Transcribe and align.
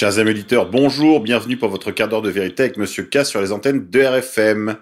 Chers 0.00 0.18
amis 0.18 0.30
auditeurs, 0.30 0.70
bonjour, 0.70 1.20
bienvenue 1.20 1.58
pour 1.58 1.68
votre 1.68 1.90
quart 1.90 2.08
d'heure 2.08 2.22
de 2.22 2.30
vérité 2.30 2.62
avec 2.62 2.78
Monsieur 2.78 3.02
K 3.02 3.22
sur 3.22 3.42
les 3.42 3.52
antennes 3.52 3.90
de 3.90 4.00
RFM. 4.02 4.78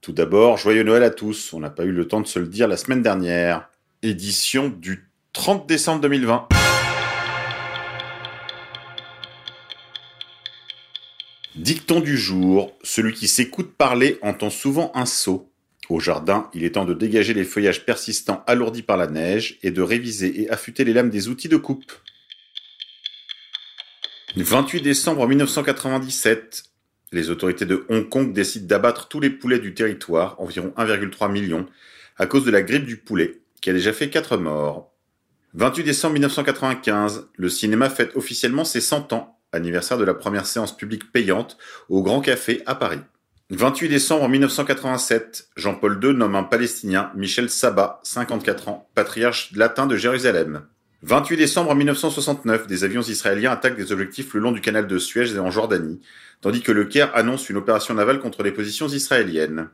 Tout 0.00 0.12
d'abord, 0.12 0.56
joyeux 0.56 0.82
Noël 0.82 1.02
à 1.02 1.10
tous, 1.10 1.52
on 1.52 1.60
n'a 1.60 1.68
pas 1.68 1.84
eu 1.84 1.92
le 1.92 2.08
temps 2.08 2.22
de 2.22 2.26
se 2.26 2.38
le 2.38 2.46
dire 2.46 2.68
la 2.68 2.78
semaine 2.78 3.02
dernière. 3.02 3.68
Édition 4.00 4.70
du 4.70 5.10
30 5.34 5.68
décembre 5.68 6.00
2020. 6.00 6.48
Dicton 11.54 12.00
du 12.00 12.16
jour, 12.16 12.72
celui 12.82 13.12
qui 13.12 13.28
s'écoute 13.28 13.74
parler 13.76 14.18
entend 14.22 14.48
souvent 14.48 14.90
un 14.94 15.04
sot. 15.04 15.50
Au 15.90 16.00
jardin, 16.00 16.48
il 16.54 16.64
est 16.64 16.70
temps 16.70 16.86
de 16.86 16.94
dégager 16.94 17.34
les 17.34 17.44
feuillages 17.44 17.84
persistants 17.84 18.42
alourdis 18.46 18.80
par 18.80 18.96
la 18.96 19.06
neige 19.06 19.58
et 19.62 19.70
de 19.70 19.82
réviser 19.82 20.40
et 20.40 20.48
affûter 20.48 20.84
les 20.84 20.94
lames 20.94 21.10
des 21.10 21.28
outils 21.28 21.50
de 21.50 21.58
coupe. 21.58 21.92
28 24.36 24.80
décembre 24.80 25.28
1997, 25.28 26.62
les 27.12 27.28
autorités 27.28 27.66
de 27.66 27.84
Hong 27.90 28.08
Kong 28.08 28.32
décident 28.32 28.66
d'abattre 28.66 29.08
tous 29.08 29.20
les 29.20 29.28
poulets 29.28 29.58
du 29.58 29.74
territoire, 29.74 30.40
environ 30.40 30.72
1,3 30.78 31.30
million, 31.30 31.66
à 32.16 32.24
cause 32.26 32.46
de 32.46 32.50
la 32.50 32.62
grippe 32.62 32.86
du 32.86 32.96
poulet, 32.96 33.42
qui 33.60 33.68
a 33.68 33.74
déjà 33.74 33.92
fait 33.92 34.08
4 34.08 34.38
morts. 34.38 34.90
28 35.52 35.84
décembre 35.84 36.14
1995, 36.14 37.28
le 37.36 37.48
cinéma 37.50 37.90
fête 37.90 38.16
officiellement 38.16 38.64
ses 38.64 38.80
100 38.80 39.12
ans, 39.12 39.38
anniversaire 39.52 39.98
de 39.98 40.04
la 40.04 40.14
première 40.14 40.46
séance 40.46 40.74
publique 40.74 41.12
payante 41.12 41.58
au 41.90 42.02
Grand 42.02 42.22
Café 42.22 42.62
à 42.64 42.74
Paris. 42.74 43.00
28 43.50 43.90
décembre 43.90 44.26
1987, 44.30 45.48
Jean-Paul 45.56 46.00
II 46.02 46.14
nomme 46.14 46.36
un 46.36 46.42
Palestinien, 46.42 47.12
Michel 47.14 47.50
Sabat, 47.50 48.00
54 48.02 48.68
ans, 48.68 48.88
patriarche 48.94 49.52
latin 49.54 49.86
de 49.86 49.96
Jérusalem. 49.96 50.62
28 51.04 51.36
décembre 51.36 51.74
1969, 51.74 52.68
des 52.68 52.84
avions 52.84 53.02
israéliens 53.02 53.50
attaquent 53.50 53.76
des 53.76 53.90
objectifs 53.90 54.34
le 54.34 54.40
long 54.40 54.52
du 54.52 54.60
canal 54.60 54.86
de 54.86 54.98
Suez 54.98 55.34
et 55.34 55.38
en 55.40 55.50
Jordanie, 55.50 56.00
tandis 56.40 56.62
que 56.62 56.70
le 56.70 56.84
Caire 56.84 57.10
annonce 57.16 57.50
une 57.50 57.56
opération 57.56 57.92
navale 57.94 58.20
contre 58.20 58.44
les 58.44 58.52
positions 58.52 58.86
israéliennes. 58.86 59.68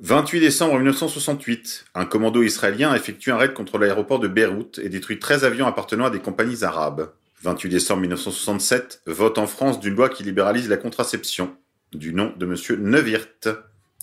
28 0.00 0.40
décembre 0.40 0.74
1968, 0.76 1.86
un 1.94 2.04
commando 2.04 2.42
israélien 2.42 2.94
effectue 2.94 3.30
un 3.30 3.38
raid 3.38 3.54
contre 3.54 3.78
l'aéroport 3.78 4.18
de 4.18 4.28
Beyrouth 4.28 4.78
et 4.82 4.90
détruit 4.90 5.18
13 5.18 5.44
avions 5.44 5.66
appartenant 5.66 6.04
à 6.04 6.10
des 6.10 6.20
compagnies 6.20 6.62
arabes. 6.62 7.10
28 7.42 7.70
décembre 7.70 8.02
1967, 8.02 9.00
vote 9.06 9.38
en 9.38 9.46
France 9.46 9.80
d'une 9.80 9.94
loi 9.94 10.10
qui 10.10 10.24
libéralise 10.24 10.68
la 10.68 10.76
contraception, 10.76 11.56
du 11.94 12.12
nom 12.12 12.34
de 12.36 12.44
monsieur 12.44 12.76
Neuwirth, 12.76 13.48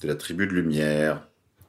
de 0.02 0.08
la 0.08 0.16
tribu 0.16 0.48
de 0.48 0.54
Lumière. 0.54 1.22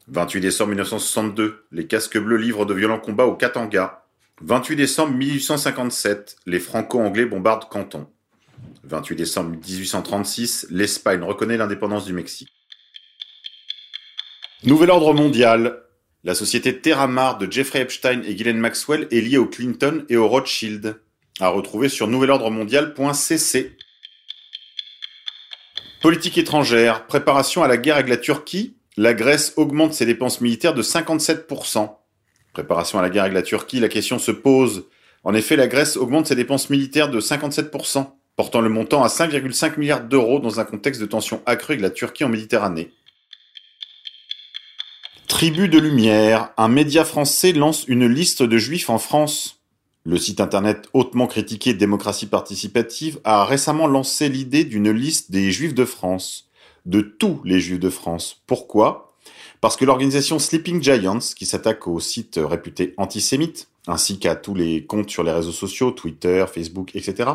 28 0.08 0.40
décembre 0.40 0.70
1962, 0.70 1.66
les 1.72 1.86
casques 1.86 2.18
bleus 2.18 2.38
livrent 2.38 2.64
de 2.64 2.72
violents 2.72 2.98
combats 2.98 3.26
au 3.26 3.34
Katanga, 3.34 4.07
28 4.40 4.76
décembre 4.76 5.14
1857, 5.14 6.36
les 6.46 6.60
Franco-Anglais 6.60 7.26
bombardent 7.26 7.68
Canton. 7.68 8.06
28 8.84 9.16
décembre 9.16 9.50
1836, 9.50 10.68
l'Espagne 10.70 11.22
reconnaît 11.22 11.56
l'indépendance 11.56 12.04
du 12.04 12.12
Mexique. 12.12 12.48
Nouvel 14.64 14.90
ordre 14.90 15.12
mondial. 15.12 15.82
La 16.24 16.34
société 16.34 16.80
Terramar 16.80 17.38
de 17.38 17.50
Jeffrey 17.50 17.80
Epstein 17.80 18.22
et 18.22 18.34
Ghislaine 18.34 18.58
Maxwell 18.58 19.08
est 19.10 19.20
liée 19.20 19.38
au 19.38 19.46
Clinton 19.46 20.04
et 20.08 20.16
au 20.16 20.28
Rothschild. 20.28 21.00
À 21.40 21.48
retrouver 21.48 21.88
sur 21.88 22.06
nouvelordremondial.cc. 22.06 23.76
Politique 26.00 26.38
étrangère. 26.38 27.06
Préparation 27.06 27.62
à 27.62 27.68
la 27.68 27.76
guerre 27.76 27.96
avec 27.96 28.08
la 28.08 28.16
Turquie. 28.16 28.76
La 28.96 29.14
Grèce 29.14 29.52
augmente 29.56 29.94
ses 29.94 30.06
dépenses 30.06 30.40
militaires 30.40 30.74
de 30.74 30.82
57% 30.82 31.97
préparation 32.52 32.98
à 32.98 33.02
la 33.02 33.10
guerre 33.10 33.24
avec 33.24 33.34
la 33.34 33.42
Turquie, 33.42 33.80
la 33.80 33.88
question 33.88 34.18
se 34.18 34.30
pose. 34.30 34.86
En 35.24 35.34
effet, 35.34 35.56
la 35.56 35.68
Grèce 35.68 35.96
augmente 35.96 36.26
ses 36.26 36.34
dépenses 36.34 36.70
militaires 36.70 37.10
de 37.10 37.20
57%, 37.20 38.06
portant 38.36 38.60
le 38.60 38.68
montant 38.68 39.02
à 39.02 39.08
5,5 39.08 39.78
milliards 39.78 40.04
d'euros 40.04 40.40
dans 40.40 40.60
un 40.60 40.64
contexte 40.64 41.00
de 41.00 41.06
tension 41.06 41.42
accrue 41.46 41.74
avec 41.74 41.82
la 41.82 41.90
Turquie 41.90 42.24
en 42.24 42.28
Méditerranée. 42.28 42.92
Tribu 45.26 45.68
de 45.68 45.78
Lumière, 45.78 46.50
un 46.56 46.68
média 46.68 47.04
français 47.04 47.52
lance 47.52 47.84
une 47.86 48.06
liste 48.06 48.42
de 48.42 48.58
juifs 48.58 48.90
en 48.90 48.98
France. 48.98 49.60
Le 50.04 50.16
site 50.16 50.40
internet 50.40 50.88
hautement 50.94 51.26
critiqué 51.26 51.74
Démocratie 51.74 52.26
participative 52.26 53.20
a 53.24 53.44
récemment 53.44 53.86
lancé 53.86 54.28
l'idée 54.30 54.64
d'une 54.64 54.90
liste 54.90 55.30
des 55.30 55.52
juifs 55.52 55.74
de 55.74 55.84
France. 55.84 56.48
De 56.86 57.02
tous 57.02 57.42
les 57.44 57.60
juifs 57.60 57.78
de 57.78 57.90
France. 57.90 58.42
Pourquoi? 58.46 59.07
Parce 59.60 59.76
que 59.76 59.84
l'organisation 59.84 60.38
Sleeping 60.38 60.82
Giants, 60.82 61.18
qui 61.36 61.46
s'attaque 61.46 61.86
aux 61.86 62.00
sites 62.00 62.38
réputés 62.42 62.94
antisémites, 62.96 63.68
ainsi 63.86 64.18
qu'à 64.18 64.36
tous 64.36 64.54
les 64.54 64.84
comptes 64.84 65.10
sur 65.10 65.22
les 65.22 65.32
réseaux 65.32 65.52
sociaux, 65.52 65.90
Twitter, 65.90 66.44
Facebook, 66.52 66.94
etc., 66.94 67.30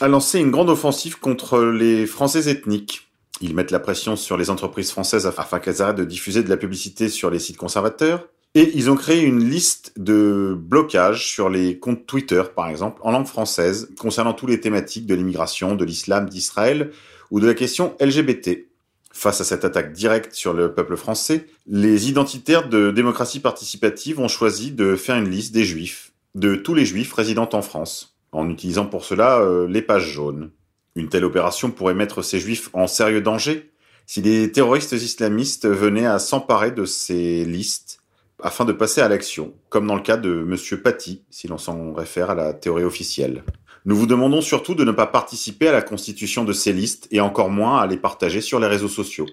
a 0.00 0.08
lancé 0.08 0.38
une 0.38 0.50
grande 0.50 0.70
offensive 0.70 1.18
contre 1.18 1.60
les 1.60 2.06
Français 2.06 2.48
ethniques. 2.48 3.08
Ils 3.40 3.54
mettent 3.54 3.70
la 3.70 3.80
pression 3.80 4.16
sur 4.16 4.36
les 4.36 4.50
entreprises 4.50 4.90
françaises 4.90 5.26
afin 5.26 5.58
qu'elles 5.58 5.82
arrêtent 5.82 5.96
de 5.96 6.04
diffuser 6.04 6.42
de 6.42 6.48
la 6.48 6.56
publicité 6.56 7.08
sur 7.08 7.30
les 7.30 7.38
sites 7.38 7.56
conservateurs. 7.56 8.28
Et 8.54 8.72
ils 8.74 8.90
ont 8.90 8.96
créé 8.96 9.22
une 9.22 9.44
liste 9.48 9.92
de 9.96 10.56
blocages 10.58 11.26
sur 11.26 11.48
les 11.50 11.78
comptes 11.78 12.06
Twitter, 12.06 12.42
par 12.54 12.68
exemple, 12.68 13.00
en 13.04 13.10
langue 13.10 13.26
française, 13.26 13.90
concernant 13.98 14.32
toutes 14.32 14.48
les 14.48 14.60
thématiques 14.60 15.06
de 15.06 15.14
l'immigration, 15.14 15.74
de 15.74 15.84
l'islam, 15.84 16.28
d'Israël 16.28 16.90
ou 17.30 17.40
de 17.40 17.46
la 17.46 17.54
question 17.54 17.94
LGBT. 18.00 18.66
Face 19.10 19.40
à 19.40 19.44
cette 19.44 19.64
attaque 19.64 19.92
directe 19.92 20.34
sur 20.34 20.52
le 20.52 20.74
peuple 20.74 20.96
français, 20.96 21.46
les 21.66 22.08
identitaires 22.08 22.68
de 22.68 22.90
démocratie 22.90 23.40
participative 23.40 24.20
ont 24.20 24.28
choisi 24.28 24.70
de 24.70 24.96
faire 24.96 25.16
une 25.16 25.30
liste 25.30 25.52
des 25.52 25.64
juifs, 25.64 26.12
de 26.34 26.54
tous 26.54 26.74
les 26.74 26.84
juifs 26.84 27.12
résidant 27.12 27.48
en 27.52 27.62
France, 27.62 28.16
en 28.32 28.48
utilisant 28.50 28.86
pour 28.86 29.04
cela 29.04 29.40
euh, 29.40 29.66
les 29.66 29.82
pages 29.82 30.08
jaunes. 30.08 30.50
Une 30.94 31.08
telle 31.08 31.24
opération 31.24 31.70
pourrait 31.70 31.94
mettre 31.94 32.22
ces 32.22 32.38
juifs 32.38 32.70
en 32.72 32.86
sérieux 32.86 33.20
danger 33.20 33.70
si 34.08 34.22
des 34.22 34.50
terroristes 34.50 34.92
islamistes 34.92 35.66
venaient 35.66 36.06
à 36.06 36.18
s'emparer 36.18 36.70
de 36.70 36.86
ces 36.86 37.44
listes 37.44 38.00
afin 38.42 38.64
de 38.64 38.72
passer 38.72 39.02
à 39.02 39.08
l'action, 39.08 39.52
comme 39.68 39.86
dans 39.86 39.96
le 39.96 40.00
cas 40.00 40.16
de 40.16 40.46
M. 40.48 40.80
Paty, 40.80 41.22
si 41.28 41.46
l'on 41.46 41.58
s'en 41.58 41.92
réfère 41.92 42.30
à 42.30 42.34
la 42.34 42.54
théorie 42.54 42.84
officielle. 42.84 43.44
Nous 43.84 43.96
vous 43.96 44.06
demandons 44.06 44.40
surtout 44.40 44.74
de 44.74 44.84
ne 44.84 44.92
pas 44.92 45.06
participer 45.06 45.68
à 45.68 45.72
la 45.72 45.82
constitution 45.82 46.44
de 46.44 46.52
ces 46.52 46.72
listes 46.72 47.08
et 47.10 47.20
encore 47.20 47.50
moins 47.50 47.80
à 47.80 47.86
les 47.86 47.96
partager 47.96 48.40
sur 48.40 48.60
les 48.60 48.66
réseaux 48.66 48.88
sociaux. 48.88 49.26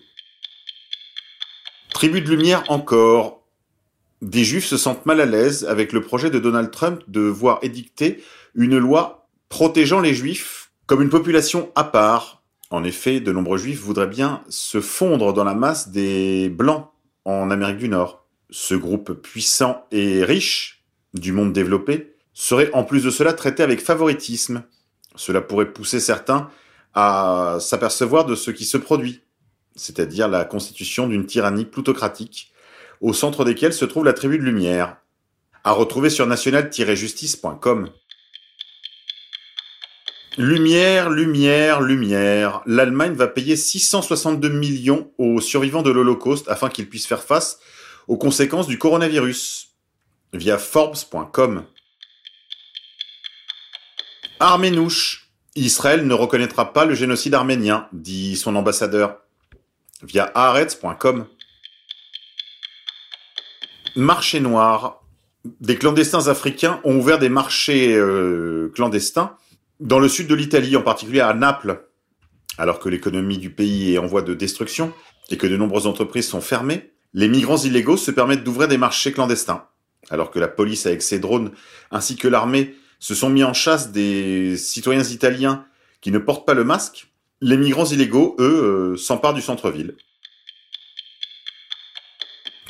Tribu 1.93 2.21
de 2.21 2.29
lumière 2.29 2.63
encore. 2.69 3.41
Des 4.21 4.43
juifs 4.43 4.65
se 4.65 4.77
sentent 4.77 5.05
mal 5.05 5.21
à 5.21 5.25
l'aise 5.25 5.65
avec 5.65 5.93
le 5.93 6.01
projet 6.01 6.29
de 6.29 6.39
Donald 6.39 6.71
Trump 6.71 7.01
de 7.07 7.21
voir 7.21 7.59
édicter 7.61 8.23
une 8.55 8.77
loi 8.77 9.27
protégeant 9.49 9.99
les 9.99 10.13
juifs 10.13 10.71
comme 10.87 11.01
une 11.01 11.09
population 11.09 11.71
à 11.75 11.83
part. 11.83 12.43
En 12.69 12.83
effet, 12.83 13.19
de 13.19 13.31
nombreux 13.31 13.57
juifs 13.57 13.81
voudraient 13.81 14.07
bien 14.07 14.43
se 14.49 14.81
fondre 14.81 15.33
dans 15.33 15.43
la 15.43 15.53
masse 15.53 15.89
des 15.89 16.49
blancs 16.49 16.87
en 17.23 17.51
Amérique 17.51 17.77
du 17.77 17.89
Nord. 17.89 18.25
Ce 18.49 18.75
groupe 18.75 19.13
puissant 19.13 19.85
et 19.91 20.23
riche 20.23 20.83
du 21.13 21.31
monde 21.31 21.53
développé 21.53 22.14
serait 22.35 22.69
en 22.73 22.83
plus 22.83 23.03
de 23.03 23.09
cela 23.09 23.33
traité 23.33 23.63
avec 23.63 23.81
favoritisme. 23.81 24.61
Cela 25.15 25.41
pourrait 25.41 25.71
pousser 25.71 25.99
certains 25.99 26.51
à 26.93 27.57
s'apercevoir 27.59 28.25
de 28.25 28.35
ce 28.35 28.51
qui 28.51 28.65
se 28.65 28.77
produit, 28.77 29.21
c'est-à-dire 29.75 30.27
la 30.27 30.45
constitution 30.45 31.07
d'une 31.07 31.25
tyrannie 31.25 31.65
plutocratique, 31.65 32.51
au 33.01 33.13
centre 33.13 33.43
desquelles 33.43 33.73
se 33.73 33.85
trouve 33.85 34.05
la 34.05 34.13
tribu 34.13 34.37
de 34.37 34.43
lumière, 34.43 34.97
à 35.63 35.71
retrouver 35.71 36.09
sur 36.09 36.27
national-justice.com. 36.27 37.89
Lumière, 40.37 41.09
lumière, 41.09 41.81
lumière. 41.81 42.61
L'Allemagne 42.65 43.13
va 43.13 43.27
payer 43.27 43.55
662 43.55 44.49
millions 44.49 45.11
aux 45.17 45.39
survivants 45.39 45.81
de 45.81 45.91
l'Holocauste 45.91 46.49
afin 46.49 46.67
qu'ils 46.67 46.89
puissent 46.89 47.07
faire 47.07 47.23
face 47.23 47.59
aux 48.09 48.17
conséquences 48.17 48.67
du 48.67 48.77
coronavirus. 48.77 49.69
Via 50.33 50.57
Forbes.com. 50.57 51.63
Arménouche. 54.39 55.29
Israël 55.55 56.05
ne 56.05 56.13
reconnaîtra 56.13 56.73
pas 56.73 56.83
le 56.83 56.95
génocide 56.95 57.33
arménien, 57.33 57.87
dit 57.93 58.35
son 58.35 58.55
ambassadeur, 58.57 59.19
via 60.03 60.29
haaretz.com. 60.35 61.27
Marché 63.95 64.41
noir. 64.41 65.01
Des 65.61 65.77
clandestins 65.77 66.27
africains 66.27 66.81
ont 66.83 66.97
ouvert 66.97 67.19
des 67.19 67.29
marchés 67.29 67.95
euh, 67.95 68.71
clandestins 68.75 69.37
dans 69.79 69.99
le 69.99 70.09
sud 70.09 70.27
de 70.27 70.35
l'Italie, 70.35 70.75
en 70.75 70.81
particulier 70.81 71.21
à 71.21 71.33
Naples, 71.33 71.87
alors 72.57 72.79
que 72.79 72.89
l'économie 72.89 73.37
du 73.37 73.51
pays 73.51 73.93
est 73.93 73.97
en 73.97 74.07
voie 74.07 74.23
de 74.23 74.33
destruction 74.33 74.91
et 75.29 75.37
que 75.37 75.47
de 75.47 75.55
nombreuses 75.55 75.87
entreprises 75.87 76.27
sont 76.27 76.41
fermées. 76.41 76.91
Les 77.13 77.29
migrants 77.29 77.57
illégaux 77.57 77.95
se 77.95 78.11
permettent 78.11 78.43
d'ouvrir 78.43 78.67
des 78.67 78.77
marchés 78.77 79.13
clandestins, 79.13 79.67
alors 80.09 80.31
que 80.31 80.39
la 80.39 80.47
police 80.49 80.85
avec 80.85 81.01
ses 81.01 81.19
drones 81.19 81.51
ainsi 81.91 82.17
que 82.17 82.27
l'armée 82.27 82.75
se 83.05 83.13
sont 83.13 83.29
mis 83.29 83.43
en 83.43 83.53
chasse 83.53 83.91
des 83.91 84.57
citoyens 84.57 85.03
italiens 85.03 85.65
qui 86.01 86.11
ne 86.11 86.17
portent 86.17 86.45
pas 86.45 86.53
le 86.53 86.63
masque, 86.63 87.11
les 87.41 87.57
migrants 87.57 87.85
illégaux, 87.85 88.35
eux, 88.39 88.93
euh, 88.93 88.97
s'emparent 88.97 89.33
du 89.33 89.41
centre-ville. 89.41 89.95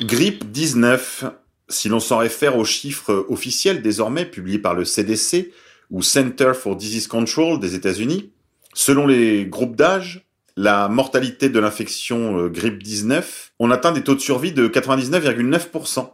Grippe 0.02 0.50
19. 0.50 1.24
Si 1.68 1.88
l'on 1.88 2.00
s'en 2.00 2.18
réfère 2.18 2.56
aux 2.58 2.64
chiffres 2.64 3.26
officiels 3.28 3.82
désormais 3.82 4.26
publiés 4.26 4.58
par 4.58 4.74
le 4.74 4.84
CDC 4.84 5.52
ou 5.90 6.02
Center 6.02 6.52
for 6.54 6.76
Disease 6.76 7.06
Control 7.06 7.58
des 7.58 7.74
États-Unis, 7.74 8.30
Selon 8.78 9.06
les 9.06 9.46
groupes 9.46 9.74
d'âge, 9.74 10.26
la 10.54 10.88
mortalité 10.88 11.48
de 11.48 11.58
l'infection 11.58 12.38
euh, 12.38 12.48
grippe 12.50 12.82
19, 12.82 13.54
on 13.58 13.70
atteint 13.70 13.90
des 13.90 14.04
taux 14.04 14.14
de 14.14 14.20
survie 14.20 14.52
de 14.52 14.68
99,9%. 14.68 16.10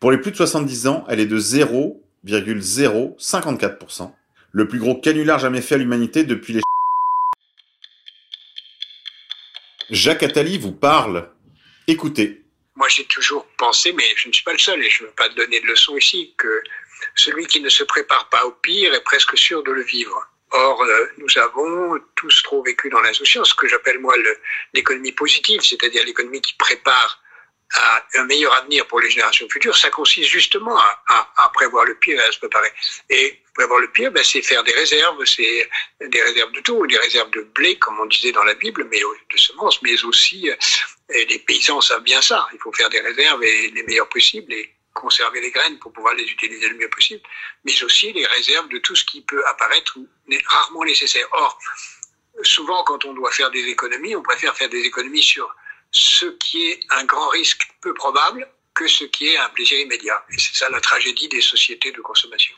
Pour 0.00 0.10
les 0.10 0.18
plus 0.18 0.30
de 0.30 0.36
70 0.36 0.86
ans, 0.86 1.04
elle 1.06 1.20
est 1.20 1.26
de 1.26 1.38
0,054%. 1.38 4.10
Le 4.52 4.66
plus 4.66 4.78
gros 4.78 4.94
canular 4.94 5.38
jamais 5.38 5.60
fait 5.60 5.74
à 5.74 5.78
l'humanité 5.78 6.24
depuis 6.24 6.54
les... 6.54 6.62
Jacques 9.90 10.22
Attali 10.22 10.56
vous 10.56 10.72
parle. 10.72 11.28
Écoutez. 11.88 12.44
Moi, 12.76 12.86
j'ai 12.88 13.04
toujours 13.06 13.46
pensé, 13.58 13.92
mais 13.92 14.04
je 14.16 14.28
ne 14.28 14.32
suis 14.32 14.44
pas 14.44 14.52
le 14.52 14.58
seul 14.58 14.82
et 14.82 14.88
je 14.88 15.02
ne 15.02 15.08
veux 15.08 15.14
pas 15.14 15.28
donner 15.30 15.60
de 15.60 15.66
leçon 15.66 15.96
ici, 15.96 16.32
que 16.38 16.62
celui 17.16 17.46
qui 17.46 17.60
ne 17.60 17.68
se 17.68 17.82
prépare 17.82 18.28
pas 18.28 18.46
au 18.46 18.52
pire 18.52 18.94
est 18.94 19.02
presque 19.02 19.36
sûr 19.36 19.64
de 19.64 19.72
le 19.72 19.82
vivre. 19.82 20.16
Or, 20.52 20.82
euh, 20.82 21.06
nous 21.18 21.38
avons 21.38 21.98
tous 22.14 22.42
trop 22.44 22.62
vécu 22.62 22.88
dans 22.88 23.00
l'insouciance, 23.00 23.50
ce 23.50 23.54
que 23.54 23.68
j'appelle 23.68 23.98
moi 23.98 24.14
l'économie 24.74 25.12
positive, 25.12 25.60
c'est-à-dire 25.62 26.04
l'économie 26.04 26.40
qui 26.40 26.54
prépare 26.54 27.20
un 28.14 28.24
meilleur 28.24 28.52
avenir 28.54 28.86
pour 28.86 29.00
les 29.00 29.10
générations 29.10 29.48
futures. 29.48 29.76
Ça 29.76 29.90
consiste 29.90 30.28
justement 30.28 30.76
à, 30.76 31.02
à, 31.08 31.44
à 31.44 31.48
prévoir 31.50 31.84
le 31.84 31.94
pire 31.96 32.20
et 32.20 32.24
à 32.24 32.32
se 32.32 32.38
préparer. 32.38 32.72
Et 33.08 33.40
prévoir 33.54 33.80
le 33.80 33.90
pire, 33.90 34.10
ben, 34.10 34.24
c'est 34.24 34.42
faire 34.42 34.64
des 34.64 34.72
réserves, 34.72 35.24
c'est 35.24 35.70
des 36.00 36.22
réserves 36.22 36.52
de 36.52 36.60
tout, 36.60 36.86
des 36.86 36.98
réserves 36.98 37.30
de 37.30 37.42
blé, 37.42 37.78
comme 37.78 37.98
on 38.00 38.06
disait 38.06 38.32
dans 38.32 38.44
la 38.44 38.54
Bible, 38.54 38.86
mais 38.90 39.00
de 39.00 39.36
semences, 39.36 39.80
mais 39.82 40.02
aussi, 40.04 40.50
euh, 40.50 40.56
les 41.08 41.38
paysans 41.40 41.80
savent 41.80 42.02
bien 42.02 42.22
ça. 42.22 42.48
Il 42.52 42.58
faut 42.58 42.72
faire 42.72 42.90
des 42.90 43.00
réserves 43.00 43.42
et 43.44 43.70
les 43.70 43.82
meilleures 43.84 44.08
possibles. 44.08 44.52
Et 44.52 44.74
conserver 44.92 45.40
les 45.40 45.52
graines 45.52 45.78
pour 45.78 45.92
pouvoir 45.92 46.14
les 46.14 46.24
utiliser 46.24 46.68
le 46.68 46.74
mieux 46.74 46.90
possible, 46.90 47.22
mais 47.64 47.82
aussi 47.84 48.12
les 48.12 48.26
réserves 48.26 48.68
de 48.68 48.78
tout 48.78 48.96
ce 48.96 49.04
qui 49.04 49.22
peut 49.22 49.42
apparaître 49.46 49.96
rarement 50.46 50.84
nécessaire. 50.84 51.26
Or, 51.32 51.58
souvent, 52.42 52.82
quand 52.84 53.04
on 53.04 53.14
doit 53.14 53.30
faire 53.30 53.50
des 53.50 53.64
économies, 53.68 54.16
on 54.16 54.22
préfère 54.22 54.54
faire 54.56 54.68
des 54.68 54.82
économies 54.82 55.22
sur 55.22 55.48
ce 55.92 56.26
qui 56.38 56.62
est 56.62 56.80
un 56.90 57.04
grand 57.04 57.28
risque 57.30 57.62
peu 57.80 57.94
probable 57.94 58.48
que 58.74 58.88
ce 58.88 59.04
qui 59.04 59.28
est 59.28 59.36
un 59.36 59.48
plaisir 59.50 59.78
immédiat. 59.80 60.22
Et 60.32 60.38
c'est 60.38 60.56
ça 60.56 60.70
la 60.70 60.80
tragédie 60.80 61.28
des 61.28 61.40
sociétés 61.40 61.92
de 61.92 62.00
consommation. 62.00 62.54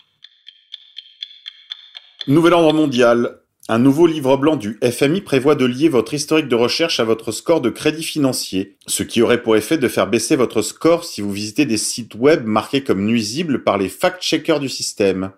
Nouvel 2.27 2.53
ordre 2.53 2.73
mondial. 2.73 3.43
Un 3.69 3.79
nouveau 3.79 4.07
livre 4.07 4.37
blanc 4.37 4.57
du 4.57 4.79
FMI 4.83 5.21
prévoit 5.21 5.55
de 5.55 5.65
lier 5.65 5.89
votre 5.89 6.15
historique 6.15 6.49
de 6.49 6.57
recherche 6.57 6.99
à 6.99 7.05
votre 7.05 7.31
score 7.31 7.61
de 7.61 7.71
crédit 7.71 8.03
financier, 8.03 8.77
ce 8.89 9.05
qui 9.05 9.23
aurait 9.23 9.43
pour 9.43 9.57
effet 9.57 9.79
de 9.79 9.87
faire 9.87 10.09
baisser 10.09 10.35
votre 10.35 10.63
score 10.63 11.05
si 11.05 11.21
vous 11.21 11.33
visitez 11.33 11.65
des 11.65 11.77
sites 11.77 12.17
web 12.17 12.45
marqués 12.45 12.83
comme 12.83 13.05
nuisibles 13.05 13.63
par 13.63 13.79
les 13.79 13.89
fact-checkers 13.89 14.59
du 14.59 14.69
système. 14.69 15.31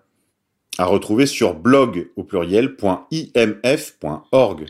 À 0.77 0.85
retrouver 0.85 1.27
sur 1.27 1.53
blog 1.53 2.09
au 2.15 2.23
pluriel.imf.org. 2.23 4.65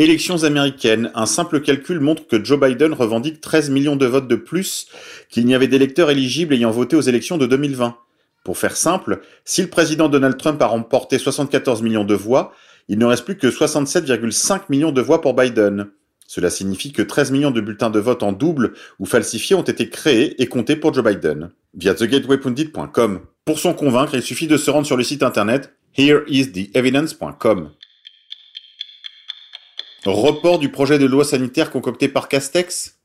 Élections 0.00 0.44
américaines. 0.44 1.10
Un 1.16 1.26
simple 1.26 1.60
calcul 1.60 1.98
montre 1.98 2.28
que 2.28 2.44
Joe 2.44 2.60
Biden 2.60 2.92
revendique 2.92 3.40
13 3.40 3.70
millions 3.70 3.96
de 3.96 4.06
votes 4.06 4.28
de 4.28 4.36
plus 4.36 4.86
qu'il 5.28 5.44
n'y 5.44 5.56
avait 5.56 5.66
d'électeurs 5.66 6.08
éligibles 6.08 6.54
ayant 6.54 6.70
voté 6.70 6.94
aux 6.94 7.00
élections 7.00 7.36
de 7.36 7.46
2020. 7.46 7.96
Pour 8.44 8.58
faire 8.58 8.76
simple, 8.76 9.20
si 9.44 9.60
le 9.60 9.66
président 9.66 10.08
Donald 10.08 10.36
Trump 10.36 10.62
a 10.62 10.66
remporté 10.66 11.18
74 11.18 11.82
millions 11.82 12.04
de 12.04 12.14
voix, 12.14 12.52
il 12.86 12.96
ne 12.96 13.06
reste 13.06 13.24
plus 13.24 13.36
que 13.36 13.48
67,5 13.48 14.62
millions 14.68 14.92
de 14.92 15.00
voix 15.00 15.20
pour 15.20 15.34
Biden. 15.34 15.88
Cela 16.28 16.48
signifie 16.48 16.92
que 16.92 17.02
13 17.02 17.32
millions 17.32 17.50
de 17.50 17.60
bulletins 17.60 17.90
de 17.90 17.98
vote 17.98 18.22
en 18.22 18.30
double 18.30 18.74
ou 19.00 19.04
falsifiés 19.04 19.56
ont 19.56 19.62
été 19.62 19.88
créés 19.88 20.40
et 20.40 20.46
comptés 20.46 20.76
pour 20.76 20.94
Joe 20.94 21.04
Biden, 21.04 21.50
via 21.74 21.94
thegatewaypundit.com. 21.94 23.20
Pour 23.44 23.58
s'en 23.58 23.74
convaincre, 23.74 24.14
il 24.14 24.22
suffit 24.22 24.46
de 24.46 24.58
se 24.58 24.70
rendre 24.70 24.86
sur 24.86 24.96
le 24.96 25.02
site 25.02 25.24
internet 25.24 25.74
hereistheevidence.com. 25.96 27.70
Report 30.04 30.58
du 30.58 30.70
projet 30.70 30.98
de 30.98 31.06
loi 31.06 31.24
sanitaire 31.24 31.70
concocté 31.70 32.08
par 32.08 32.28
Castex 32.28 32.98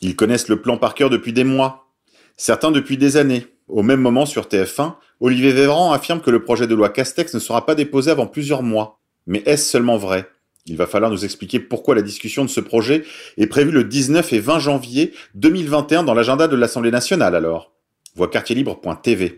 Ils 0.00 0.16
connaissent 0.16 0.48
le 0.48 0.62
plan 0.62 0.78
par 0.78 0.94
cœur 0.94 1.10
depuis 1.10 1.34
des 1.34 1.44
mois, 1.44 1.92
certains 2.36 2.70
depuis 2.70 2.96
des 2.96 3.16
années. 3.18 3.46
Au 3.68 3.82
même 3.82 4.00
moment, 4.00 4.24
sur 4.24 4.46
TF1, 4.46 4.94
Olivier 5.20 5.52
Véran 5.52 5.92
affirme 5.92 6.22
que 6.22 6.30
le 6.30 6.42
projet 6.42 6.66
de 6.66 6.74
loi 6.74 6.88
Castex 6.88 7.34
ne 7.34 7.38
sera 7.38 7.66
pas 7.66 7.74
déposé 7.74 8.10
avant 8.10 8.26
plusieurs 8.26 8.62
mois. 8.62 8.98
Mais 9.26 9.42
est-ce 9.44 9.70
seulement 9.70 9.98
vrai? 9.98 10.26
Il 10.64 10.76
va 10.76 10.86
falloir 10.86 11.10
nous 11.10 11.24
expliquer 11.24 11.60
pourquoi 11.60 11.94
la 11.94 12.02
discussion 12.02 12.44
de 12.44 12.50
ce 12.50 12.60
projet 12.60 13.04
est 13.36 13.46
prévue 13.46 13.70
le 13.70 13.84
19 13.84 14.32
et 14.32 14.38
20 14.38 14.58
janvier 14.58 15.12
2021 15.34 16.02
dans 16.02 16.14
l'agenda 16.14 16.48
de 16.48 16.56
l'Assemblée 16.56 16.90
nationale 16.90 17.34
alors. 17.34 17.72
Voix 18.14 18.28
quartierlibre.tv. 18.28 19.36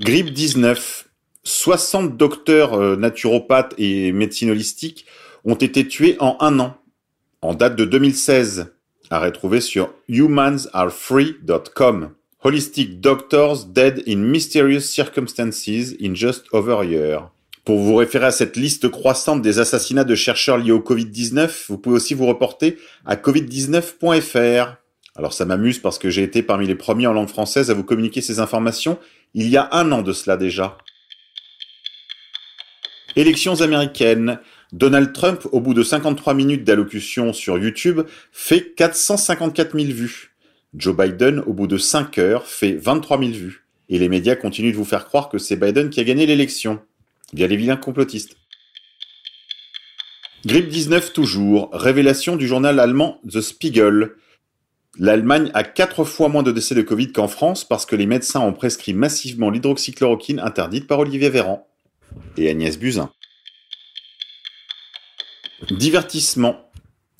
Grippe 0.00 0.30
19. 0.30 1.09
60 1.44 2.16
docteurs 2.16 2.74
euh, 2.74 2.96
naturopathes 2.96 3.74
et 3.78 4.10
médecine 4.12 4.50
holistique 4.50 5.06
ont 5.44 5.54
été 5.54 5.88
tués 5.88 6.16
en 6.20 6.36
un 6.40 6.58
an. 6.58 6.76
En 7.42 7.54
date 7.54 7.76
de 7.76 7.84
2016 7.84 8.72
à 9.10 9.18
retrouver 9.18 9.60
sur 9.60 9.92
humansarefree.com. 10.08 12.10
Holistic 12.42 13.00
Doctors 13.00 13.64
Dead 13.64 14.02
in 14.06 14.16
Mysterious 14.16 14.80
Circumstances 14.80 15.94
in 16.00 16.14
Just 16.14 16.46
Over 16.52 16.76
a 16.80 16.84
Year. 16.84 17.30
Pour 17.64 17.80
vous 17.80 17.96
référer 17.96 18.26
à 18.26 18.30
cette 18.30 18.56
liste 18.56 18.88
croissante 18.88 19.42
des 19.42 19.58
assassinats 19.58 20.04
de 20.04 20.14
chercheurs 20.14 20.58
liés 20.58 20.72
au 20.72 20.80
Covid-19, 20.80 21.66
vous 21.68 21.78
pouvez 21.78 21.96
aussi 21.96 22.14
vous 22.14 22.26
reporter 22.26 22.78
à 23.04 23.16
covid19.fr. 23.16 24.76
Alors 25.16 25.32
ça 25.32 25.44
m'amuse 25.44 25.78
parce 25.78 25.98
que 25.98 26.08
j'ai 26.08 26.22
été 26.22 26.42
parmi 26.42 26.66
les 26.66 26.76
premiers 26.76 27.06
en 27.06 27.12
langue 27.12 27.28
française 27.28 27.70
à 27.70 27.74
vous 27.74 27.84
communiquer 27.84 28.22
ces 28.22 28.40
informations 28.40 28.98
il 29.34 29.48
y 29.48 29.56
a 29.56 29.68
un 29.72 29.92
an 29.92 30.02
de 30.02 30.12
cela 30.12 30.36
déjà. 30.36 30.78
Élections 33.16 33.60
américaines. 33.60 34.38
Donald 34.72 35.12
Trump, 35.12 35.46
au 35.50 35.60
bout 35.60 35.74
de 35.74 35.82
53 35.82 36.34
minutes 36.34 36.64
d'allocution 36.64 37.32
sur 37.32 37.58
YouTube, 37.58 38.02
fait 38.30 38.72
454 38.76 39.76
000 39.76 39.92
vues. 39.92 40.36
Joe 40.74 40.96
Biden, 40.96 41.40
au 41.40 41.52
bout 41.52 41.66
de 41.66 41.76
5 41.76 42.18
heures, 42.18 42.46
fait 42.46 42.72
23 42.72 43.18
000 43.18 43.30
vues. 43.32 43.66
Et 43.88 43.98
les 43.98 44.08
médias 44.08 44.36
continuent 44.36 44.70
de 44.70 44.76
vous 44.76 44.84
faire 44.84 45.06
croire 45.06 45.28
que 45.28 45.38
c'est 45.38 45.56
Biden 45.56 45.90
qui 45.90 45.98
a 45.98 46.04
gagné 46.04 46.26
l'élection, 46.26 46.80
via 47.32 47.48
les 47.48 47.56
vilains 47.56 47.76
complotistes. 47.76 48.36
Grippe 50.46 50.68
19 50.68 51.12
toujours, 51.12 51.70
révélation 51.72 52.36
du 52.36 52.46
journal 52.46 52.78
allemand 52.78 53.20
The 53.28 53.40
Spiegel. 53.40 54.12
L'Allemagne 54.98 55.50
a 55.54 55.64
4 55.64 56.04
fois 56.04 56.28
moins 56.28 56.44
de 56.44 56.52
décès 56.52 56.76
de 56.76 56.82
Covid 56.82 57.12
qu'en 57.12 57.28
France 57.28 57.64
parce 57.64 57.84
que 57.86 57.96
les 57.96 58.06
médecins 58.06 58.40
ont 58.40 58.52
prescrit 58.52 58.94
massivement 58.94 59.50
l'hydroxychloroquine 59.50 60.38
interdite 60.38 60.86
par 60.86 61.00
Olivier 61.00 61.28
Véran 61.28 61.69
et 62.36 62.48
Agnès 62.48 62.78
Buzyn. 62.78 63.10
Divertissement. 65.70 66.70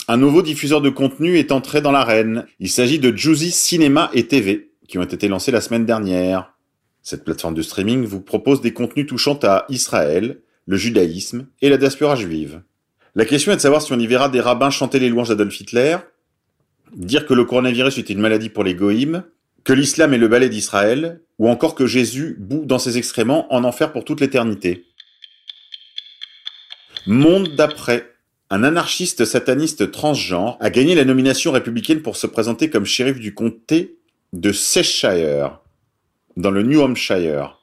Un 0.09 0.17
nouveau 0.17 0.43
diffuseur 0.43 0.81
de 0.81 0.91
contenu 0.91 1.39
est 1.39 1.53
entré 1.53 1.81
dans 1.81 1.93
l'arène. 1.93 2.47
Il 2.59 2.69
s'agit 2.69 2.99
de 2.99 3.17
Juicy 3.17 3.51
Cinéma 3.51 4.11
et 4.13 4.27
TV, 4.27 4.73
qui 4.89 4.99
ont 4.99 5.03
été 5.03 5.29
lancés 5.29 5.53
la 5.53 5.61
semaine 5.61 5.87
dernière. 5.87 6.55
Cette 7.03 7.25
plateforme 7.25 7.55
de 7.55 7.63
streaming 7.63 8.05
vous 8.05 8.21
propose 8.21 8.61
des 8.61 8.73
contenus 8.73 9.07
touchant 9.07 9.39
à 9.43 9.67
Israël, 9.69 10.41
le 10.67 10.77
judaïsme 10.77 11.47
et 11.63 11.69
la 11.69 11.77
diaspora 11.77 12.17
juive. 12.17 12.63
La 13.15 13.25
question 13.25 13.53
est 13.53 13.57
de 13.57 13.61
savoir 13.61 13.83
si 13.83 13.93
on 13.93 13.99
y 13.99 14.07
verra 14.07 14.29
des 14.29 14.41
rabbins 14.41 14.71
chanter 14.71 14.99
les 14.99 15.09
louanges 15.09 15.29
d'Adolf 15.29 15.61
Hitler, 15.61 15.97
dire 16.95 17.27
que 17.27 17.35
le 17.35 17.45
coronavirus 17.45 17.99
était 17.99 18.13
une 18.13 18.21
maladie 18.21 18.49
pour 18.49 18.65
les 18.65 18.75
goïms, 18.75 19.25
que 19.71 19.75
l'islam 19.77 20.13
est 20.13 20.19
le 20.19 20.27
balai 20.27 20.49
d'Israël, 20.49 21.21
ou 21.39 21.49
encore 21.49 21.77
que 21.77 21.87
Jésus 21.87 22.35
bout 22.41 22.65
dans 22.65 22.81
ses 22.81 22.99
excréments 22.99 23.47
en 23.55 23.63
enfer 23.63 23.93
pour 23.93 24.05
toute 24.05 24.21
l'éternité. 24.21 24.85
Monde 27.07 27.55
d'après. 27.55 28.17
Un 28.51 28.65
anarchiste 28.65 29.25
sataniste 29.25 29.93
transgenre 29.93 30.57
a 30.59 30.71
gagné 30.71 30.97
la 30.97 31.05
nomination 31.05 31.53
républicaine 31.53 32.03
pour 32.03 32.17
se 32.17 32.27
présenter 32.27 32.69
comme 32.69 32.85
shérif 32.85 33.21
du 33.21 33.33
comté 33.33 33.97
de 34.33 34.51
Cheshire, 34.51 35.61
dans 36.37 36.51
le 36.51 36.65
New 36.65 36.81
Hampshire. 36.81 37.61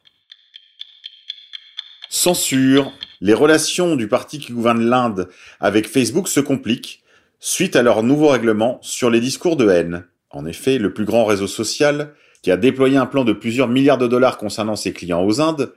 Censure. 2.07 2.93
Les 3.19 3.33
relations 3.33 3.97
du 3.97 4.07
parti 4.07 4.39
qui 4.39 4.53
gouverne 4.53 4.85
l'Inde 4.85 5.27
avec 5.59 5.89
Facebook 5.89 6.29
se 6.29 6.39
compliquent 6.39 7.03
suite 7.41 7.75
à 7.75 7.83
leur 7.83 8.01
nouveau 8.01 8.29
règlement 8.29 8.79
sur 8.81 9.09
les 9.09 9.19
discours 9.19 9.57
de 9.57 9.67
haine. 9.67 10.05
En 10.29 10.45
effet, 10.45 10.77
le 10.77 10.93
plus 10.93 11.05
grand 11.05 11.25
réseau 11.25 11.47
social, 11.47 12.13
qui 12.41 12.51
a 12.51 12.57
déployé 12.57 12.97
un 12.97 13.05
plan 13.05 13.23
de 13.23 13.33
plusieurs 13.33 13.67
milliards 13.67 13.97
de 13.97 14.07
dollars 14.07 14.37
concernant 14.37 14.75
ses 14.75 14.93
clients 14.93 15.23
aux 15.23 15.41
Indes, 15.41 15.73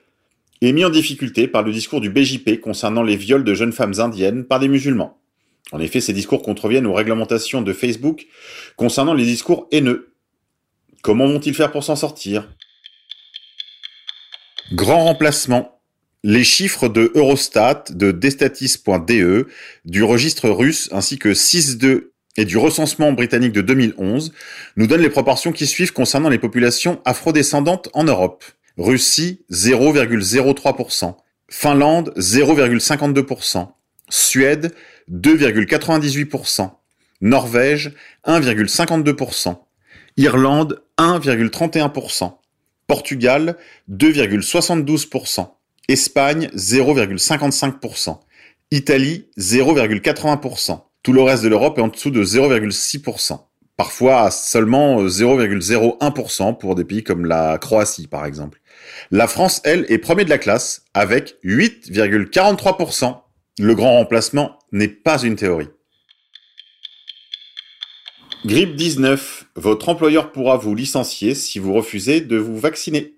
est 0.61 0.73
mis 0.73 0.85
en 0.85 0.91
difficulté 0.91 1.49
par 1.49 1.63
le 1.63 1.73
discours 1.73 2.01
du 2.01 2.11
BJP 2.11 2.61
concernant 2.61 3.03
les 3.03 3.17
viols 3.17 3.45
de 3.45 3.55
jeunes 3.55 3.73
femmes 3.73 3.95
indiennes 3.99 4.45
par 4.45 4.61
des 4.61 4.69
musulmans. 4.69 5.19
En 5.73 5.81
effet, 5.81 6.01
ces 6.01 6.13
discours 6.13 6.43
contreviennent 6.43 6.87
aux 6.87 6.95
réglementations 6.95 7.63
de 7.63 7.73
Facebook 7.73 8.27
concernant 8.77 9.15
les 9.15 9.25
discours 9.25 9.69
haineux. 9.71 10.13
Comment 11.03 11.27
vont-ils 11.27 11.55
faire 11.55 11.73
pour 11.73 11.85
s'en 11.85 11.97
sortir? 11.97 12.49
Grand 14.73 15.05
remplacement. 15.05 15.81
Les 16.23 16.45
chiffres 16.45 16.89
de 16.89 17.11
Eurostat, 17.15 17.85
de 17.91 18.11
Destatis.de, 18.13 19.49
du 19.87 20.03
registre 20.03 20.51
russe 20.51 20.91
ainsi 20.93 21.19
que 21.19 21.31
6.2 21.31 22.11
et 22.37 22.45
du 22.45 22.57
recensement 22.57 23.13
britannique 23.13 23.53
de 23.53 23.61
2011 23.61 24.33
nous 24.77 24.87
donnent 24.87 25.03
les 25.03 25.11
proportions 25.11 25.53
qui 25.53 25.67
suivent 25.67 25.93
concernant 25.93 26.29
les 26.29 26.39
populations 26.39 27.01
afrodescendantes 27.05 27.89
en 27.93 28.05
Europe. 28.05 28.45
Russie 28.79 29.43
0,03%, 29.51 31.17
Finlande 31.49 32.13
0,52%, 32.17 33.69
Suède 34.09 34.75
2,98%, 35.11 36.71
Norvège 37.21 37.93
1,52%, 38.27 39.59
Irlande 40.17 40.83
1,31%, 40.99 42.39
Portugal 42.87 43.57
2,72%, 43.91 45.49
Espagne 45.89 46.49
0,55%, 46.55 48.21
Italie 48.71 49.27
0,80%. 49.39 50.81
Tout 51.03 51.13
le 51.13 51.23
reste 51.23 51.43
de 51.43 51.49
l'Europe 51.49 51.79
est 51.79 51.83
en 51.83 51.89
dessous 51.89 52.11
de 52.11 52.23
0,6%. 52.23 53.41
Parfois 53.77 54.31
seulement 54.31 55.03
0,01% 55.07 56.59
pour 56.59 56.75
des 56.75 56.85
pays 56.85 57.03
comme 57.03 57.25
la 57.25 57.57
Croatie 57.57 58.07
par 58.07 58.27
exemple. 58.27 58.61
La 59.11 59.27
France, 59.27 59.63
elle, 59.65 59.87
est 59.89 59.97
premier 59.97 60.25
de 60.25 60.31
la 60.31 60.37
classe 60.37 60.85
avec 60.93 61.37
8,43%. 61.45 63.23
Le 63.59 63.75
grand 63.75 63.95
remplacement 63.95 64.59
n'est 64.73 64.89
pas 64.89 65.23
une 65.23 65.37
théorie. 65.37 65.71
Grippe 68.45 68.77
19. 68.77 69.47
Votre 69.57 69.89
employeur 69.89 70.33
pourra 70.33 70.57
vous 70.57 70.75
licencier 70.75 71.35
si 71.35 71.59
vous 71.59 71.73
refusez 71.73 72.21
de 72.21 72.37
vous 72.37 72.59
vacciner 72.59 73.15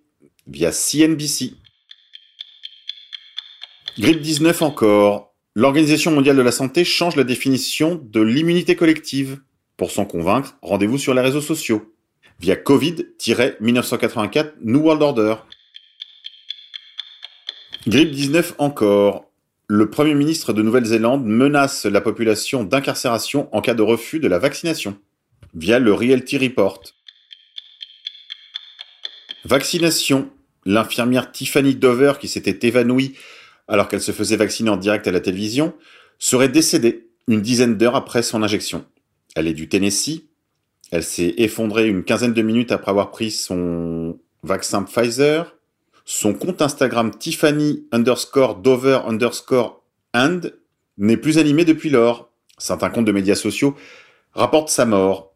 via 0.47 0.71
CNBC. 0.71 1.55
Grippe 3.99 4.21
19 4.21 4.63
encore. 4.63 5.32
L'Organisation 5.55 6.11
mondiale 6.11 6.37
de 6.37 6.43
la 6.43 6.51
santé 6.51 6.83
change 6.83 7.15
la 7.15 7.25
définition 7.25 8.01
de 8.03 8.23
l'immunité 8.23 8.75
collective. 8.75 9.41
Pour 9.77 9.91
s'en 9.91 10.07
convaincre, 10.07 10.57
rendez-vous 10.63 10.97
sur 10.97 11.13
les 11.13 11.21
réseaux 11.21 11.43
sociaux 11.43 11.95
via 12.41 12.55
Covid-1984 12.55 14.53
New 14.63 14.81
World 14.81 15.03
Order. 15.03 15.35
Grippe 17.87 18.13
19 18.13 18.55
encore. 18.59 19.31
Le 19.67 19.91
Premier 19.91 20.15
ministre 20.15 20.55
de 20.55 20.63
Nouvelle-Zélande 20.63 21.27
menace 21.27 21.85
la 21.85 22.01
population 22.01 22.65
d'incarcération 22.65 23.55
en 23.55 23.61
cas 23.61 23.75
de 23.75 23.83
refus 23.83 24.21
de 24.21 24.29
la 24.29 24.39
vaccination 24.39 24.99
via 25.55 25.79
le 25.79 25.93
Realty 25.93 26.39
Report. 26.39 26.83
Vaccination. 29.45 30.31
L'infirmière 30.65 31.33
Tiffany 31.33 31.75
Dover, 31.75 32.15
qui 32.21 32.29
s'était 32.29 32.69
évanouie 32.69 33.17
alors 33.73 33.89
qu'elle 33.89 34.03
se 34.03 34.13
faisait 34.13 34.37
vacciner 34.37 34.69
en 34.69 34.77
direct 34.77 35.09
à 35.09 35.13
la 35.13 35.21
télévision, 35.21 35.73
serait 36.19 36.51
décédée 36.51 37.09
une 37.27 37.41
dizaine 37.41 37.79
d'heures 37.79 37.97
après 37.97 38.23
son 38.23 38.43
injection. 38.43 38.85
Elle 39.35 39.49
est 39.49 39.55
du 39.55 39.67
Tennessee. 39.67 40.25
Elle 40.91 41.03
s'est 41.03 41.35
effondrée 41.39 41.89
une 41.89 42.05
quinzaine 42.05 42.35
de 42.35 42.43
minutes 42.43 42.71
après 42.71 42.91
avoir 42.91 43.11
pris 43.11 43.31
son 43.31 44.19
vaccin 44.43 44.83
Pfizer. 44.83 45.57
Son 46.05 46.35
compte 46.35 46.61
Instagram 46.61 47.13
Tiffany 47.19 47.87
underscore 47.93 48.57
Dover 48.57 49.01
underscore 49.07 49.83
and 50.15 50.41
n'est 50.99 51.17
plus 51.17 51.39
animé 51.39 51.65
depuis 51.65 51.89
lors. 51.89 52.31
Certains 52.59 52.91
comptes 52.91 53.07
de 53.07 53.13
médias 53.13 53.37
sociaux 53.37 53.75
rapportent 54.35 54.69
sa 54.69 54.85
mort. 54.85 55.33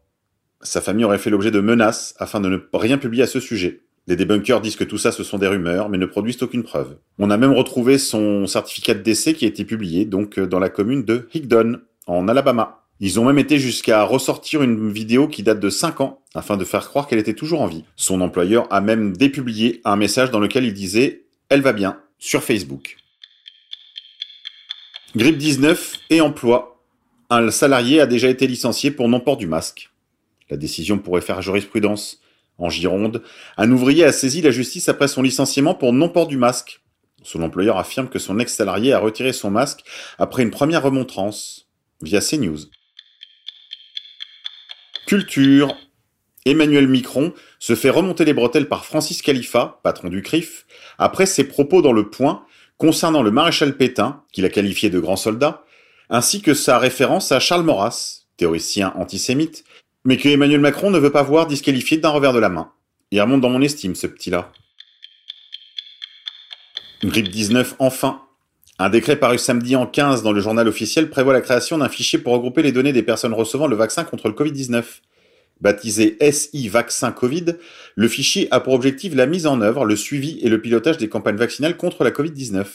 Sa 0.61 0.81
famille 0.81 1.05
aurait 1.05 1.17
fait 1.17 1.31
l'objet 1.31 1.49
de 1.49 1.59
menaces 1.59 2.13
afin 2.19 2.39
de 2.39 2.49
ne 2.49 2.59
rien 2.71 2.99
publier 2.99 3.23
à 3.23 3.27
ce 3.27 3.39
sujet. 3.39 3.81
Les 4.07 4.15
débunkers 4.15 4.61
disent 4.61 4.77
que 4.77 4.85
tout 4.85 4.97
ça 4.97 5.11
ce 5.11 5.23
sont 5.23 5.37
des 5.37 5.47
rumeurs, 5.47 5.89
mais 5.89 5.97
ne 5.97 6.05
produisent 6.05 6.41
aucune 6.41 6.63
preuve. 6.63 6.97
On 7.19 7.29
a 7.29 7.37
même 7.37 7.51
retrouvé 7.51 7.97
son 7.97 8.47
certificat 8.47 8.93
de 8.93 9.01
décès 9.01 9.33
qui 9.33 9.45
a 9.45 9.49
été 9.49 9.65
publié 9.65 10.05
donc 10.05 10.39
euh, 10.39 10.47
dans 10.47 10.59
la 10.59 10.69
commune 10.69 11.03
de 11.03 11.27
Higdon, 11.33 11.81
en 12.07 12.27
Alabama. 12.29 12.83
Ils 12.99 13.19
ont 13.19 13.25
même 13.25 13.37
été 13.37 13.59
jusqu'à 13.59 14.03
ressortir 14.03 14.63
une 14.63 14.89
vidéo 14.91 15.27
qui 15.27 15.43
date 15.43 15.59
de 15.59 15.69
5 15.69 16.01
ans 16.01 16.21
afin 16.33 16.57
de 16.57 16.65
faire 16.65 16.87
croire 16.87 17.07
qu'elle 17.07 17.19
était 17.19 17.33
toujours 17.33 17.61
en 17.61 17.67
vie. 17.67 17.83
Son 17.95 18.21
employeur 18.21 18.71
a 18.71 18.81
même 18.81 19.15
dépublié 19.15 19.81
un 19.85 19.97
message 19.97 20.31
dans 20.31 20.39
lequel 20.39 20.65
il 20.65 20.73
disait 20.73 21.25
Elle 21.49 21.61
va 21.61 21.73
bien 21.73 21.99
sur 22.17 22.43
Facebook. 22.43 22.97
Grippe 25.15 25.37
19 25.37 25.99
et 26.09 26.21
emploi. 26.21 26.81
Un 27.29 27.51
salarié 27.51 27.99
a 27.99 28.07
déjà 28.07 28.29
été 28.29 28.47
licencié 28.47 28.89
pour 28.89 29.09
non-port 29.09 29.37
du 29.37 29.47
masque. 29.47 29.91
La 30.49 30.57
décision 30.57 30.97
pourrait 30.97 31.21
faire 31.21 31.41
jurisprudence. 31.41 32.21
En 32.57 32.69
Gironde, 32.69 33.23
un 33.57 33.71
ouvrier 33.71 34.03
a 34.03 34.11
saisi 34.11 34.41
la 34.41 34.51
justice 34.51 34.89
après 34.89 35.07
son 35.07 35.21
licenciement 35.21 35.75
pour 35.75 35.93
non-port 35.93 36.27
du 36.27 36.37
masque. 36.37 36.81
Son 37.23 37.43
employeur 37.43 37.77
affirme 37.77 38.09
que 38.09 38.19
son 38.19 38.39
ex-salarié 38.39 38.93
a 38.93 38.99
retiré 38.99 39.33
son 39.33 39.51
masque 39.51 39.83
après 40.17 40.43
une 40.43 40.51
première 40.51 40.83
remontrance, 40.83 41.67
via 42.01 42.21
CNews. 42.21 42.59
Culture. 45.05 45.75
Emmanuel 46.45 46.87
Micron 46.87 47.33
se 47.59 47.75
fait 47.75 47.89
remonter 47.89 48.23
les 48.23 48.33
bretelles 48.33 48.69
par 48.69 48.85
Francis 48.85 49.21
Khalifa, 49.21 49.79
patron 49.83 50.07
du 50.07 50.21
CRIF, 50.21 50.65
après 50.97 51.25
ses 51.25 51.43
propos 51.43 51.81
dans 51.81 51.91
Le 51.91 52.09
Point 52.09 52.45
concernant 52.77 53.23
le 53.23 53.31
maréchal 53.31 53.75
Pétain, 53.75 54.23
qu'il 54.31 54.45
a 54.45 54.49
qualifié 54.49 54.89
de 54.89 54.99
grand 54.99 55.15
soldat, 55.15 55.65
ainsi 56.09 56.41
que 56.41 56.53
sa 56.53 56.77
référence 56.79 57.31
à 57.31 57.39
Charles 57.39 57.63
Maurras, 57.63 58.21
théoricien 58.37 58.93
antisémite, 58.95 59.65
mais 60.07 60.15
que 60.15 60.29
Emmanuel 60.29 60.61
Macron 60.61 60.89
ne 60.89 60.99
veut 60.99 61.11
pas 61.11 61.21
voir 61.21 61.47
disqualifié 61.47 61.97
d'un 61.97 62.07
revers 62.07 62.31
de 62.31 62.39
la 62.39 62.47
main. 62.47 62.71
Il 63.11 63.21
remonte 63.21 63.41
dans 63.41 63.49
mon 63.49 63.61
estime, 63.61 63.93
ce 63.93 64.07
petit-là. 64.07 64.53
Grippe 67.03 67.27
19, 67.27 67.75
enfin. 67.79 68.21
Un 68.79 68.89
décret 68.89 69.17
paru 69.17 69.37
samedi 69.37 69.75
en 69.75 69.85
15 69.85 70.23
dans 70.23 70.31
le 70.31 70.39
journal 70.39 70.65
officiel 70.69 71.09
prévoit 71.09 71.33
la 71.33 71.41
création 71.41 71.77
d'un 71.79 71.89
fichier 71.89 72.19
pour 72.19 72.31
regrouper 72.31 72.61
les 72.61 72.71
données 72.71 72.93
des 72.93 73.03
personnes 73.03 73.33
recevant 73.33 73.67
le 73.67 73.75
vaccin 73.75 74.05
contre 74.05 74.29
le 74.29 74.33
Covid-19. 74.33 74.81
Baptisé 75.59 76.17
SI 76.31 76.69
Vaccin 76.69 77.11
Covid, 77.11 77.57
le 77.95 78.07
fichier 78.07 78.47
a 78.51 78.61
pour 78.61 78.75
objectif 78.75 79.13
la 79.13 79.25
mise 79.25 79.45
en 79.45 79.59
œuvre, 79.59 79.83
le 79.83 79.97
suivi 79.97 80.39
et 80.41 80.47
le 80.47 80.61
pilotage 80.61 80.97
des 80.97 81.09
campagnes 81.09 81.35
vaccinales 81.35 81.75
contre 81.75 82.05
la 82.05 82.11
Covid-19 82.11 82.65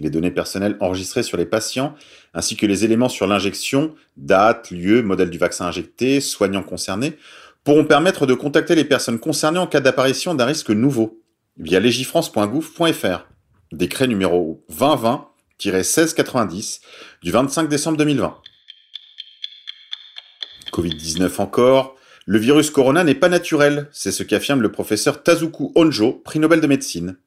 les 0.00 0.10
données 0.10 0.30
personnelles 0.30 0.76
enregistrées 0.80 1.22
sur 1.22 1.36
les 1.36 1.46
patients, 1.46 1.94
ainsi 2.34 2.56
que 2.56 2.66
les 2.66 2.84
éléments 2.84 3.08
sur 3.08 3.26
l'injection, 3.26 3.94
date, 4.16 4.70
lieu, 4.70 5.02
modèle 5.02 5.30
du 5.30 5.38
vaccin 5.38 5.66
injecté, 5.66 6.20
soignants 6.20 6.62
concernés, 6.62 7.16
pourront 7.62 7.84
permettre 7.84 8.26
de 8.26 8.34
contacter 8.34 8.74
les 8.74 8.84
personnes 8.84 9.18
concernées 9.18 9.58
en 9.58 9.66
cas 9.66 9.80
d'apparition 9.80 10.34
d'un 10.34 10.46
risque 10.46 10.70
nouveau, 10.70 11.22
via 11.58 11.80
legifrance.gouv.fr. 11.80 13.26
Décret 13.72 14.08
numéro 14.08 14.64
2020-1690 14.72 16.80
du 17.22 17.30
25 17.30 17.68
décembre 17.68 17.98
2020. 17.98 18.40
Covid-19 20.72 21.40
encore. 21.40 21.96
Le 22.26 22.38
virus 22.38 22.70
corona 22.70 23.04
n'est 23.04 23.14
pas 23.14 23.28
naturel, 23.28 23.88
c'est 23.92 24.12
ce 24.12 24.22
qu'affirme 24.22 24.62
le 24.62 24.70
professeur 24.70 25.22
Tazuku 25.22 25.72
Honjo, 25.74 26.12
prix 26.12 26.38
Nobel 26.38 26.60
de 26.60 26.66
médecine. 26.66 27.18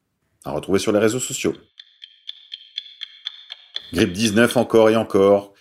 À 0.44 0.52
retrouver 0.52 0.78
sur 0.78 0.92
les 0.92 0.98
réseaux 0.98 1.20
sociaux. 1.20 1.54
Grippe 3.92 4.12
19 4.12 4.56
encore 4.56 4.90
et 4.90 4.96
encore. 4.96 5.52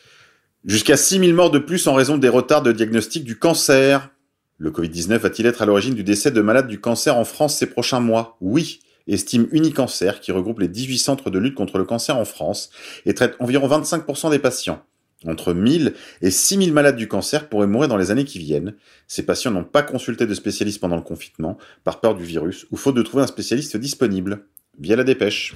Jusqu'à 0.65 0.97
6000 0.97 1.33
morts 1.33 1.51
de 1.51 1.59
plus 1.59 1.87
en 1.87 1.93
raison 1.93 2.17
des 2.17 2.29
retards 2.29 2.61
de 2.61 2.71
diagnostic 2.71 3.23
du 3.23 3.37
cancer. 3.37 4.09
Le 4.57 4.71
Covid-19 4.71 5.17
va-t-il 5.17 5.45
être 5.45 5.61
à 5.61 5.65
l'origine 5.65 5.93
du 5.93 6.03
décès 6.03 6.31
de 6.31 6.41
malades 6.41 6.67
du 6.67 6.79
cancer 6.79 7.17
en 7.17 7.25
France 7.25 7.57
ces 7.57 7.65
prochains 7.65 7.99
mois? 7.99 8.37
Oui, 8.39 8.79
estime 9.07 9.47
Unicancer, 9.51 10.21
qui 10.21 10.31
regroupe 10.31 10.59
les 10.59 10.67
18 10.67 10.97
centres 10.97 11.29
de 11.29 11.39
lutte 11.39 11.55
contre 11.55 11.77
le 11.77 11.83
cancer 11.83 12.15
en 12.15 12.25
France 12.25 12.69
et 13.05 13.13
traite 13.13 13.35
environ 13.39 13.67
25% 13.67 14.31
des 14.31 14.39
patients. 14.39 14.81
Entre 15.25 15.53
1000 15.53 15.93
et 16.21 16.31
6000 16.31 16.73
malades 16.73 16.95
du 16.95 17.07
cancer 17.07 17.47
pourraient 17.47 17.67
mourir 17.67 17.87
dans 17.87 17.97
les 17.97 18.11
années 18.11 18.25
qui 18.25 18.39
viennent. 18.39 18.75
Ces 19.07 19.25
patients 19.25 19.51
n'ont 19.51 19.63
pas 19.63 19.83
consulté 19.83 20.25
de 20.25 20.33
spécialiste 20.33 20.81
pendant 20.81 20.97
le 20.97 21.01
confinement, 21.01 21.57
par 21.83 22.01
peur 22.01 22.15
du 22.15 22.23
virus, 22.23 22.65
ou 22.71 22.77
faute 22.77 22.95
de 22.95 23.01
trouver 23.01 23.23
un 23.23 23.27
spécialiste 23.27 23.77
disponible. 23.77 24.45
Via 24.79 24.95
la 24.95 25.03
dépêche. 25.03 25.55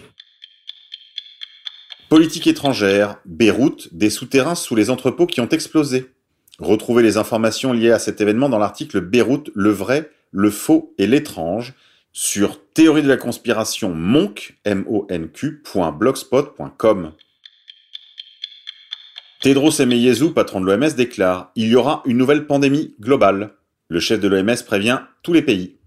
Politique 2.09 2.47
étrangère, 2.47 3.17
Beyrouth, 3.25 3.89
des 3.91 4.09
souterrains 4.09 4.55
sous 4.55 4.75
les 4.75 4.89
entrepôts 4.89 5.25
qui 5.25 5.41
ont 5.41 5.49
explosé. 5.49 6.09
Retrouvez 6.57 7.03
les 7.03 7.17
informations 7.17 7.73
liées 7.73 7.91
à 7.91 7.99
cet 7.99 8.21
événement 8.21 8.47
dans 8.47 8.59
l'article 8.59 9.01
Beyrouth, 9.01 9.51
le 9.53 9.71
vrai, 9.71 10.09
le 10.31 10.49
faux 10.49 10.93
et 10.97 11.05
l'étrange 11.05 11.73
sur 12.13 12.61
théorie 12.73 13.03
de 13.03 13.09
la 13.09 13.17
conspiration 13.17 13.93
monk, 13.93 14.57
Tedros 19.41 19.71
Ghebreyesus, 19.77 20.31
patron 20.31 20.61
de 20.61 20.65
l'OMS, 20.65 20.95
déclare 20.95 21.51
Il 21.55 21.67
y 21.67 21.75
aura 21.75 22.01
une 22.05 22.17
nouvelle 22.17 22.47
pandémie 22.47 22.95
globale. 23.01 23.51
Le 23.89 23.99
chef 23.99 24.21
de 24.21 24.29
l'OMS 24.29 24.63
prévient 24.65 25.01
tous 25.23 25.33
les 25.33 25.41
pays. 25.41 25.77